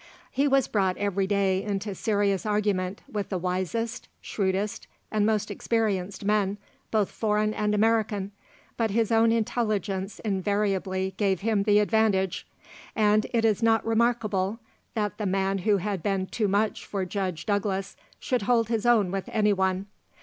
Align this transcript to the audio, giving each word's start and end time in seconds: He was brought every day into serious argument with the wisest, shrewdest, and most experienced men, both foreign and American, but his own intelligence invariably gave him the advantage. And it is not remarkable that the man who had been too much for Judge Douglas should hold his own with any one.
He 0.31 0.47
was 0.47 0.67
brought 0.67 0.97
every 0.97 1.27
day 1.27 1.61
into 1.61 1.93
serious 1.93 2.43
argument 2.43 3.03
with 3.07 3.29
the 3.29 3.37
wisest, 3.37 4.07
shrewdest, 4.19 4.87
and 5.11 5.27
most 5.27 5.51
experienced 5.51 6.25
men, 6.25 6.57
both 6.89 7.11
foreign 7.11 7.53
and 7.53 7.75
American, 7.75 8.31
but 8.77 8.89
his 8.89 9.11
own 9.11 9.31
intelligence 9.31 10.17
invariably 10.17 11.13
gave 11.17 11.41
him 11.41 11.61
the 11.61 11.77
advantage. 11.77 12.47
And 12.95 13.27
it 13.31 13.45
is 13.45 13.61
not 13.61 13.85
remarkable 13.85 14.59
that 14.95 15.19
the 15.19 15.27
man 15.27 15.59
who 15.59 15.77
had 15.77 16.01
been 16.01 16.25
too 16.25 16.47
much 16.47 16.83
for 16.83 17.05
Judge 17.05 17.45
Douglas 17.45 17.95
should 18.19 18.41
hold 18.41 18.69
his 18.69 18.87
own 18.87 19.11
with 19.11 19.29
any 19.31 19.53
one. 19.53 19.85